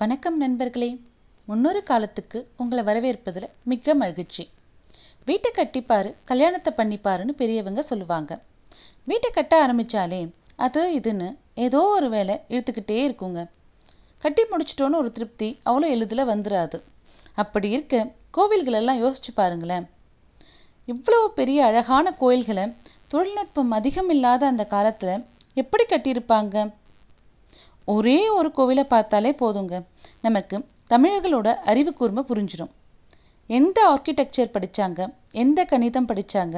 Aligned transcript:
வணக்கம் 0.00 0.34
நண்பர்களே. 0.40 0.88
முன்னொரு 1.48 1.80
காலத்துக்கு 1.82 2.38
உங்களை 2.56 2.82
வரவேற்பதில் 2.88 3.46
மிக்க 3.70 3.94
மகிழ்ச்சி. 3.94 4.44
வீட்டை 5.28 5.50
கட்டிப்பாரு 5.54 6.10
கல்யாணத்தை 6.24 6.70
பண்ணிப்பாருன்னு 6.76 7.32
பெரியவங்க 7.40 7.82
சொல்லுவாங்க. 7.82 8.38
வீட்டை 9.04 9.30
கட்ட 9.30 9.54
ஆரம்பித்தாலே 9.64 10.20
அது 10.66 10.82
இதுன்னு 10.98 11.28
ஏதோ 11.66 11.80
ஒரு 11.96 12.08
வேலை 12.16 12.36
இழுத்துக்கிட்டே 12.48 12.98
இருக்குங்க. 13.06 13.42
கட்டி 14.22 14.44
முடிச்சிட்டோன்னு 14.50 15.00
ஒரு 15.02 15.12
திருப்தி 15.12 15.48
அவ்வளோ 15.64 15.88
எளிதில் 15.96 16.30
வந்துடாது 16.32 16.80
அப்படி 17.34 17.70
இருக்க 17.70 18.04
கோவில்களெல்லாம் 18.38 19.02
யோசிச்சு 19.04 19.32
பாருங்களேன். 19.34 19.86
இவ்வளோ 20.88 21.26
பெரிய 21.40 21.64
அழகான 21.64 22.16
கோயில்களை 22.22 22.66
தொழில்நுட்பம் 23.14 23.70
அதிகம் 23.70 24.10
இல்லாத 24.16 24.46
அந்த 24.46 24.66
காலத்தில் 24.74 25.24
எப்படி 25.54 25.86
கட்டியிருப்பாங்க? 25.88 26.68
ஒரே 27.94 28.18
ஒரு 28.28 28.48
கோவிலை 28.56 28.82
பார்த்தாலே 28.82 29.30
போதுங்க. 29.40 29.74
நமக்கு 30.20 30.56
தமிழர்களோட 30.90 31.48
அறிவு 31.70 31.92
கூர்மை 31.92 32.22
புரிஞ்சிடும் 32.28 32.72
எந்த 33.46 33.78
ஆர்கிடெக்சர் 33.92 34.54
படித்தாங்க 34.54 35.00
எந்த 35.42 35.64
கணிதம் 35.64 36.08
படித்தாங்க 36.08 36.56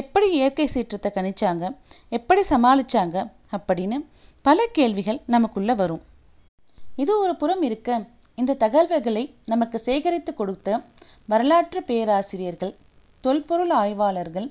எப்படி 0.00 0.30
இயற்கை 0.30 0.66
சீற்றத்தை 0.66 1.10
கணிச்சாங்க? 1.14 1.64
எப்படி 2.08 2.42
சமாளித்தாங்க 2.50 3.16
அப்படின்னு 3.56 3.96
பல 4.42 4.66
கேள்விகள் 4.72 5.20
நமக்குள்ளே 5.26 5.74
வரும். 5.74 6.02
இது 6.96 7.12
ஒரு 7.18 7.34
புறம் 7.36 7.62
இருக்க 7.62 8.06
இந்த 8.34 8.54
தகவல்களை 8.54 9.24
நமக்கு 9.46 9.78
சேகரித்து 9.78 10.34
கொடுத்த 10.34 10.80
வரலாற்று 11.26 11.82
பேராசிரியர்கள் 11.82 12.74
தொல்பொருள் 13.24 13.74
ஆய்வாளர்கள் 13.82 14.48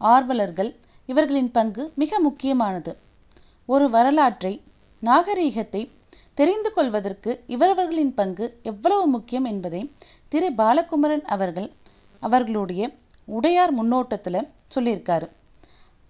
ஆர்வலர்கள் 0.00 0.70
இவர்களின் 1.08 1.50
பங்கு 1.50 1.92
மிக 1.94 2.20
முக்கியமானது. 2.20 2.92
ஒரு 3.66 3.90
வரலாற்றை 3.90 4.52
நாகரீகத்தை 5.06 5.82
தெரிந்து 6.34 6.70
கொள்வதற்கு 6.72 7.30
இவரவர்களின் 7.46 8.12
பங்கு 8.14 8.46
எவ்வளவு 8.62 9.06
முக்கியம் 9.06 9.44
என்பதை 9.44 9.80
திரு. 10.28 10.48
பாலகுமரன் 10.52 11.24
அவர்கள் 11.34 11.68
அவர்களுடைய 12.20 12.82
உடையார் 13.28 13.72
முன்னோட்டத்தில் 13.72 14.48
சொல்லியிருக்காரு. 14.74 15.26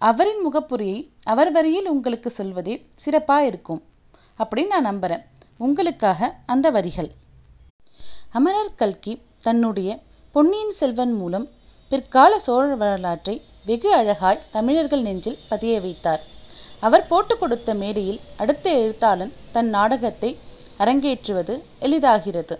அவரின் 0.00 0.42
முகப்புரியை 0.46 0.98
அவர் 1.22 1.50
வரியில் 1.52 1.88
உங்களுக்கு 1.88 2.30
சொல்வதே 2.30 2.74
சிறப்பாக 2.94 3.46
இருக்கும் 3.46 3.82
அப்படின்னு 4.38 4.72
நான் 4.74 4.88
நம்புகிறேன் 4.90 5.24
உங்களுக்காக 5.56 6.30
அந்த 6.46 6.66
வரிகள். 6.70 7.10
அமரர் 8.30 8.74
கல்கி 8.74 9.14
தன்னுடைய 9.40 9.90
பொன்னியின் 10.34 10.74
செல்வன் 10.80 11.12
மூலம் 11.12 11.46
பிற்கால 11.90 12.38
சோழ 12.38 12.74
வரலாற்றை 12.74 13.34
வெகு 13.66 13.90
அழகாய் 13.94 14.44
தமிழர்கள் 14.50 15.02
நெஞ்சில் 15.02 15.38
பதிய 15.48 15.80
வைத்தார். 15.80 16.22
அவர் 16.86 17.06
போட்டு 17.11 17.34
கொடுத்த 17.38 17.75
மேடையில் 17.83 18.20
அடுத்த 18.42 18.66
எழுத்தாளன் 18.83 19.33
தன் 19.55 19.70
நாடகத்தை 19.77 20.30
அரங்கேற்றுவது 20.83 21.55
எளிதாகிறது. 21.86 22.56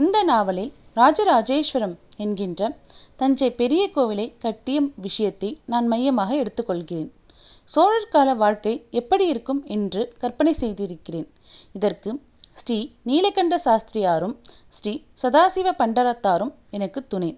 இந்த 0.00 0.16
நாவலில் 0.30 0.72
ராஜராஜேஸ்வரம் 1.00 1.94
என்கின்ற 2.24 2.70
தஞ்சை 3.20 3.48
பெரிய 3.60 3.82
கோவிலை 3.96 4.26
கட்டிய 4.44 4.78
விஷயத்தை 5.06 5.50
நான் 5.72 5.86
மையமாக 5.92 6.30
எடுத்துக்கொள்கிறேன். 6.42 7.08
சோழர் 7.70 8.12
கால 8.14 8.28
வாழ்க்கை 8.42 8.74
எப்படி 9.00 9.24
இருக்கும் 9.32 9.60
என்று 9.76 10.02
கற்பனை 10.22 10.52
செய்திருக்கிறேன். 10.52 11.28
இதற்கு 11.76 12.10
ஸ்ரீ 12.60 12.78
நீலகண்ட 13.08 13.54
சாஸ்திரியாரும் 13.64 14.34
ஸ்ரீ 14.76 14.92
சதாசிவ 15.22 15.72
பண்டரத்தாரும் 15.80 16.52
எனக்கு 16.76 17.00
துணை. 17.12 17.30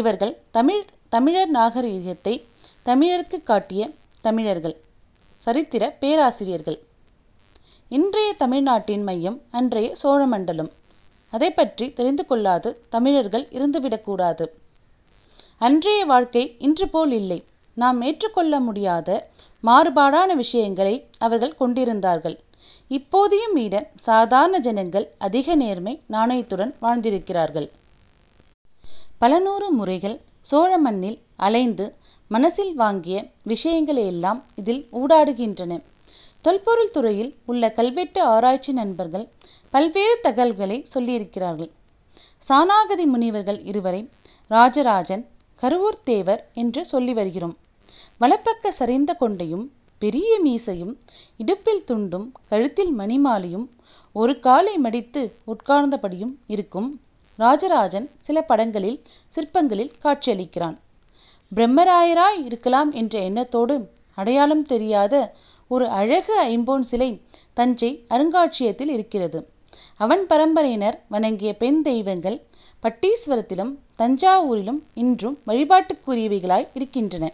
இவர்கள் 0.00 0.34
தமிழ் 0.50 0.82
தமிழர் 1.14 1.52
நாகரீகத்தை 1.58 2.34
தமிழருக்கு 2.86 3.40
காட்டிய 3.50 3.82
தமிழர்கள். 4.24 4.76
சரித்திர 5.46 5.84
பேராசிரியர்கள். 6.00 6.78
இன்றைய 7.88 8.30
தமிழ்நாட்டின் 8.32 9.02
மையம் 9.02 9.36
அன்றைய 9.50 9.88
சோழமண்டலம். 10.02 10.70
அதை 11.32 11.50
பற்றி 11.50 11.86
தெரிந்து 11.92 12.26
கொள்ளாது 12.26 12.70
தமிழர்கள் 12.88 13.44
இருந்துவிடக்கூடாது. 13.56 14.44
அன்றைய 15.58 16.00
வாழ்க்கை 16.04 16.42
இன்று 16.58 16.86
போல் 16.88 17.12
இல்லை. 17.12 17.38
நாம் 17.74 18.02
ஏற்றுக்கொள்ள 18.02 18.60
முடியாத 18.60 19.30
மாறுபாடான 19.62 20.30
விஷயங்களை 20.34 20.94
அவர்கள் 21.18 21.54
கொண்டிருந்தார்கள். 21.56 22.36
இப்போதையும் 22.90 23.54
மீட 23.54 23.74
சாதாரண 24.08 24.58
ஜனங்கள் 24.58 25.06
அதிக 25.18 25.54
நேர்மை 25.54 25.94
நாணயத்துடன் 26.10 26.74
வாழ்ந்திருக்கிறார்கள். 26.80 27.68
பல 29.18 29.38
நூறு 29.38 29.68
முறைகள் 29.70 30.18
சோழ 30.50 30.72
மண்ணில் 30.78 31.18
அலைந்து 31.36 31.86
மனசில் 32.28 32.74
வாங்கிய 32.74 33.16
விஷயங்களையெல்லாம் 33.42 34.42
இதில் 34.54 34.88
ஊடாடுகின்றன. 34.92 35.82
தொல்பொருள் 36.40 36.90
துறையில் 36.90 37.34
உள்ள 37.44 37.70
கல்வெட்டு 37.70 38.22
ஆராய்ச்சி 38.22 38.72
நண்பர்கள் 38.72 39.28
பல்வேறு 39.70 40.18
தகவல்களை 40.22 40.86
சொல்லியிருக்கிறார்கள். 40.94 41.70
சானாகதி 42.48 43.04
முனிவர்கள் 43.04 43.60
இருவரை 43.64 44.08
ராஜராஜன் 44.48 45.26
கருவூர் 45.62 46.02
தேவர் 46.04 46.48
என்று 46.54 46.84
சொல்லி 46.84 47.12
வருகிறோம். 47.12 47.56
வலப்பக்க 48.20 48.72
சரிந்த 48.78 49.12
கொண்டையும் 49.20 49.66
பெரிய 49.98 50.40
மீசையும் 50.44 50.94
இடுப்பில் 51.36 51.84
துண்டும் 51.86 52.26
கழுத்தில் 52.48 52.98
மணிமாலையும் 52.98 53.66
ஒரு 54.12 54.40
காலை 54.40 54.78
மடித்து 54.78 55.22
உட்கார்ந்தபடியும் 55.46 56.34
இருக்கும். 56.46 57.00
ராஜராஜன் 57.36 58.10
சில 58.20 58.42
படங்களில் 58.42 59.02
சிற்பங்களில் 59.28 59.92
காட்சியளிக்கிறான். 60.02 60.76
பிரம்மராயராய் 61.54 62.44
இருக்கலாம் 62.44 62.92
என்ற 62.92 63.18
எண்ணத்தோடு 63.18 63.88
அடையாளம் 64.14 64.62
தெரியாத 64.62 65.34
ஒரு 65.68 65.88
அழகு 65.88 66.42
ஐம்போன் 66.42 66.80
சிலை 66.80 67.20
தஞ்சை 67.52 68.04
அருங்காட்சியகத்தில் 68.08 68.88
இருக்கிறது. 68.88 69.48
அவன் 69.96 70.26
பரம்பரையினர் 70.28 70.98
வணங்கிய 71.08 71.56
பெண் 71.56 71.82
தெய்வங்கள் 71.82 72.42
பட்டீஸ்வரத்திலும் 72.82 73.72
தஞ்சாவூரிலும் 73.98 74.80
இன்றும் 74.94 75.38
வழிபாட்டுக்குரியவைகளாய் 75.46 76.68
இருக்கின்றன. 76.74 77.32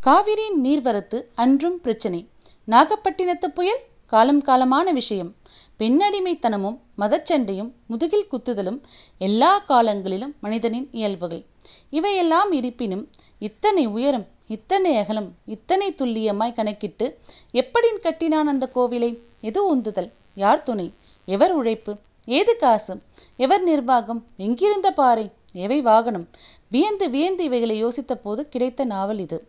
காவிரியின் 0.00 0.64
நீர்வரத்து 0.64 1.22
அன்றும் 1.34 1.80
பிரச்சனை. 1.80 2.28
நாகப்பட்டினத்து 2.68 3.46
புயல் 3.54 3.82
காலம் 4.06 4.42
காலமான 4.44 4.92
விஷயம். 4.92 5.34
பெண்ணடிமைத்தனமும் 5.78 6.78
மதச்சண்டையும் 6.98 7.70
முதுகில் 7.86 8.28
குத்துதலும் 8.32 8.80
எல்லா 9.18 9.58
காலங்களிலும் 9.58 10.34
மனிதனின் 10.40 10.88
இயல்புகள். 10.92 11.44
இவையெல்லாம் 11.90 12.52
இருப்பினும் 12.52 13.08
இத்தனை 13.38 13.86
உயரம் 13.86 14.26
இத்தனை 14.48 14.96
அகலம் 14.96 15.34
இத்தனை 15.44 15.94
துல்லியமாய் 15.98 16.54
கணக்கிட்டு 16.54 17.18
எப்படி 17.50 17.88
கட்டினான் 17.88 18.46
அந்த 18.46 18.70
கோவிலை? 18.74 19.18
எது 19.40 19.66
உந்துதல்? 19.66 20.10
யார் 20.34 20.62
துணை? 20.62 20.92
எவர் 21.24 21.52
உழைப்பு? 21.52 21.96
ஏது 22.24 22.56
காசு? 22.56 23.00
எவர் 23.36 23.62
நிர்வாகம்? 23.62 24.24
எங்கிருந்த 24.36 24.90
பாறை? 24.90 25.30
எவை 25.52 25.80
வாகனம்? 25.80 26.28
வியந்து 26.68 27.10
வியந்து 27.10 27.44
இவைகளை 27.44 27.84
யோசித்த 27.84 28.14
போது 28.14 28.48
கிடைத்த 28.48 28.84
நாவல் 28.84 29.18
இது. 29.18 29.46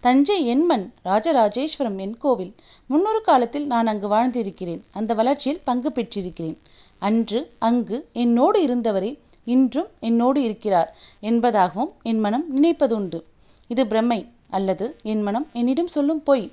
தஞ்சை 0.00 0.46
என்மன் 0.46 0.92
ராஜராஜேஸ்வரம் 1.04 1.98
என் 1.98 2.16
கோவில். 2.16 2.54
முன்னொரு 2.86 3.20
காலத்தில் 3.20 3.66
நான் 3.66 3.86
அங்கு 3.86 4.08
வாழ்ந்திருக்கிறேன். 4.08 4.80
அந்த 4.90 5.14
வளர்ச்சியில் 5.14 5.60
பங்கு 5.64 5.92
பெற்றிருக்கிறேன். 5.92 6.58
அன்று 6.98 7.50
அங்கு 7.58 8.08
என்னோடு 8.12 8.66
இருந்தவரே 8.66 9.18
இன்றும் 9.54 9.90
என்னோடு 10.08 10.40
இருக்கிறார் 10.42 10.90
என்பதாகவும் 11.30 11.92
என் 12.10 12.22
மனம் 12.26 12.46
நினைப்பதுண்டு. 12.56 13.18
இது 13.70 13.82
பிரம்மை 13.92 14.20
அல்லது 14.56 14.86
என் 15.12 15.22
மனம் 15.26 15.46
என்னிடம் 15.60 15.92
சொல்லும் 15.94 16.22
பொய். 16.28 16.44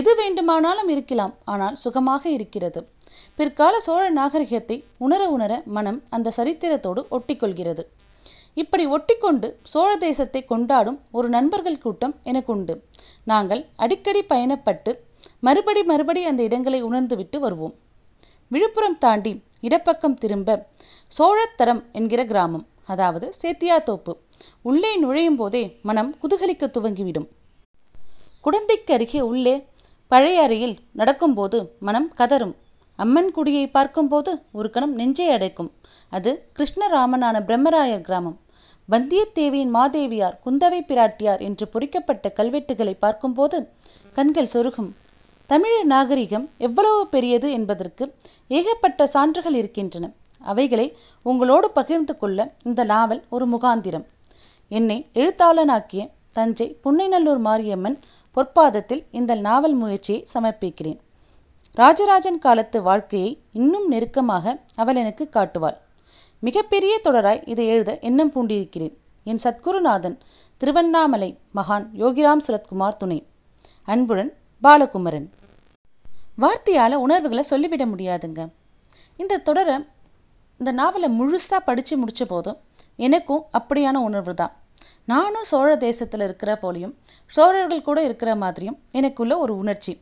எது 0.00 0.10
வேண்டுமானாலும் 0.20 0.90
இருக்கலாம் 0.94 1.34
ஆனால் 1.52 1.78
சுகமாக 1.84 2.22
இருக்கிறது. 2.36 2.80
பிற்கால 3.38 3.74
சோழ 3.86 4.04
நாகரிகத்தை 4.10 4.76
உணர 5.06 5.22
உணர 5.36 5.52
மனம் 5.76 5.98
அந்த 6.16 6.32
சரித்திரத்தோடு 6.36 7.00
ஒட்டிக்கொள்கிறது. 7.16 7.82
இப்படி 8.62 8.84
ஒட்டிக்கொண்டு 8.94 9.48
சோழ 9.72 9.90
தேசத்தை 10.06 10.40
கொண்டாடும் 10.52 10.98
ஒரு 11.18 11.28
நண்பர்கள் 11.36 11.82
கூட்டம் 11.84 12.14
எனக்கு 12.30 12.50
உண்டு 12.54 12.74
நாங்கள் 13.30 13.62
அடிக்கடி 13.84 14.22
பயணப்பட்டு 14.32 14.92
மறுபடி 15.46 15.82
மறுபடி 15.90 16.20
அந்த 16.30 16.40
இடங்களை 16.48 16.80
உணர்ந்துவிட்டு 16.88 17.38
வருவோம். 17.44 17.74
விழுப்புரம் 18.50 18.98
தாண்டி 19.04 19.32
இடப்பக்கம் 19.66 20.16
திரும்ப 20.22 20.58
சோழத்தரம் 21.18 21.82
என்கிற 21.98 22.20
கிராமம் 22.30 22.64
அதாவது 22.92 23.26
சேத்தியாத்தோப்பு. 23.42 24.12
உள்ளே 24.68 24.92
நுழையும் 25.02 25.38
போதே 25.40 25.64
மனம் 25.88 26.10
குதூகலிக்க 26.22 26.64
துவங்கிவிடும். 26.76 27.28
குடந்தைக்கு 28.44 28.92
அருகே 28.96 29.20
உள்ளே 29.30 29.54
பழைய 30.10 30.42
அறையில் 30.46 30.76
நடக்கும்போது 31.00 31.58
மனம் 31.88 32.08
கதரும் 32.18 32.54
அம்மன் 32.98 33.30
குடியை 33.36 33.66
பார்க்கும்போது 33.76 34.30
ஒரு 34.58 34.68
கணம் 34.70 34.94
நெஞ்சை 35.00 35.28
அடைக்கும். 35.36 35.70
அது 36.16 36.30
கிருஷ்ணராமனான 36.56 37.36
பிரம்மராயர் 37.48 38.06
கிராமம். 38.08 38.38
வந்தியத்தேவியின் 38.88 39.72
மாதேவியார் 39.76 40.36
குந்தவை 40.44 40.80
பிராட்டியார் 40.90 41.42
என்று 41.48 41.66
பொறிக்கப்பட்ட 41.74 42.32
கல்வெட்டுகளை 42.38 42.94
பார்க்கும்போது 43.04 43.58
கண்கள் 44.16 44.52
சொருகும். 44.54 44.90
தமிழர் 45.52 45.84
நாகரிகம் 45.84 46.44
எவ்வளவு 46.66 47.00
பெரியது 47.06 47.52
என்பதற்கு 47.52 48.04
ஏகப்பட்ட 48.48 49.06
சான்றுகள் 49.06 49.54
இருக்கின்றன. 49.54 50.04
அவைகளை 50.38 50.86
உங்களோடு 51.22 51.70
பகிர்ந்து 51.70 52.14
கொள்ள 52.18 52.52
இந்த 52.62 52.84
நாவல் 52.84 53.20
ஒரு 53.28 53.46
முகாந்திரம். 53.46 54.04
என்னை 54.68 54.96
எழுத்தாளனாக்கிய 55.14 56.08
தஞ்சை 56.32 56.68
புன்னைநல்லூர் 56.84 57.38
மாரியம்மன் 57.38 57.98
பொற்பாதத்தில் 58.36 59.02
இந்த 59.10 59.34
நாவல் 59.34 59.74
முயற்சியை 59.74 60.26
சமர்ப்பிக்கிறேன். 60.34 60.98
ராஜராஜன் 61.74 62.38
காலத்து 62.38 62.82
வாழ்க்கையை 62.82 63.38
இன்னும் 63.52 63.86
நெருக்கமாக 63.88 64.56
அவள் 64.74 64.96
எனக்கு 64.96 65.28
காட்டுவாள். 65.28 65.78
மிகப்பெரிய 66.38 67.00
தொடராய் 67.04 67.48
இதை 67.48 67.66
எழுத 67.66 67.98
எண்ணம் 67.98 68.32
பூண்டிருக்கிறேன். 68.32 68.96
என் 69.24 69.44
சத்குருநாதன் 69.44 70.18
திருவண்ணாமலை 70.56 71.38
மகான் 71.54 71.86
யோகிராம் 72.04 72.44
சுரத்குமார் 72.48 73.00
துணை. 73.04 73.26
அன்புடன் 73.84 74.32
பாலகுமரன். 74.62 75.30
வார்த்தையால் 76.40 77.02
உணர்வுகளை 77.04 77.42
சொல்லிவிட 77.42 77.84
முடியாதுங்க. 77.86 78.42
இந்த 79.16 79.38
தொடரை 79.38 79.76
இந்த 80.60 80.72
நாவலை 80.72 81.08
முழுசாக 81.18 81.60
படித்து 81.64 81.96
முடித்த 81.98 82.24
போதும் 82.24 82.58
எனக்கும் 82.96 83.42
அப்படியான 83.58 84.00
உணர்வு 84.08 84.34
தான். 84.34 84.52
நானும் 85.04 85.48
சோழ 85.50 85.76
தேசத்தில் 85.76 86.20
இருக்கிற 86.20 86.50
போலையும் 86.56 86.94
சோழர்கள் 87.26 87.86
கூட 87.88 87.98
இருக்கிற 88.02 88.36
மாதிரியும் 88.36 88.78
எனக்குள்ள 88.90 89.38
ஒரு 89.38 89.56
உணர்ச்சி. 89.56 89.92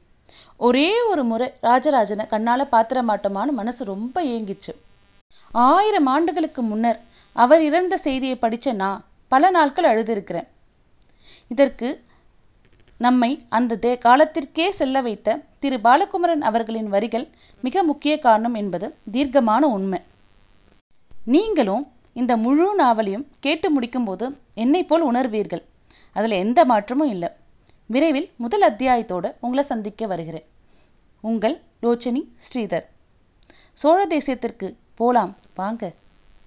ஒரே 0.57 0.89
ஒரு 1.11 1.25
முறை 1.25 1.53
ராஜராஜனை 1.61 2.27
கண்ணால் 2.27 2.73
பாத்திர 2.75 3.03
மாட்டோமான்னு 3.03 3.59
மனசு 3.61 3.85
ரொம்ப 3.85 4.23
ஏங்கிச்சு. 4.35 4.73
ஆயிரம் 5.53 6.07
ஆண்டுகளுக்கு 6.07 6.63
முன்னர் 6.63 7.01
அவர் 7.33 7.63
இறந்த 7.63 7.97
செய்தியை 7.97 8.37
படித்த 8.37 8.73
நான் 8.73 9.05
பல 9.29 9.51
நாட்கள் 9.51 9.91
அழுதிருக்கிறேன் 9.93 10.49
இதற்கு 11.49 11.89
நம்மை 13.05 13.31
அந்த 13.49 13.79
தே 13.83 13.93
காலத்திற்கே 13.99 14.71
செல்ல 14.71 15.01
வைத்த 15.01 15.41
திரு 15.59 15.81
பாலகுமரன் 15.81 16.43
அவர்களின் 16.43 16.89
வரிகள் 16.89 17.29
மிக 17.61 17.83
முக்கிய 17.83 18.19
காரணம் 18.19 18.55
என்பது 18.55 18.95
தீர்க்கமான 19.13 19.67
உண்மை. 19.67 20.01
நீங்களும் 21.25 21.85
இந்த 22.13 22.37
முழு 22.37 22.75
நாவலையும் 22.75 23.27
கேட்டு 23.41 23.81
முடிக்கும்போது 23.81 24.27
என்னை 24.55 24.85
போல் 24.85 25.05
உணர்வீர்கள். 25.13 25.63
அதில் 26.13 26.31
எந்த 26.31 26.65
மாற்றமும் 26.65 27.09
இல்லை. 27.09 27.29
விரைவில் 27.87 28.31
முதல் 28.37 28.63
அத்தியாயத்தோடு 28.63 29.35
உங்களை 29.41 29.65
சந்திக்க 29.65 30.07
வருகிறேன். 30.07 30.47
உங்கள் 31.21 31.61
லோச்சனி 31.83 32.23
ஸ்ரீதர். 32.49 32.87
சோழ 33.75 34.07
தேசியத்திற்கு 34.07 34.75
போலாம். 34.95 35.37
வாங்க. 35.55 35.93